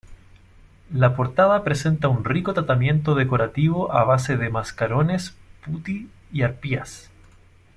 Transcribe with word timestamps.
La 0.91 1.15
portada 1.15 1.63
presenta 1.63 2.07
un 2.07 2.25
rico 2.25 2.55
tratamiento 2.55 3.13
decorativo 3.13 3.93
a 3.93 4.03
base 4.03 4.35
de 4.35 4.49
mascarones, 4.49 5.35
putti 5.63 6.09
y 6.33 6.41
arpías. 6.41 7.11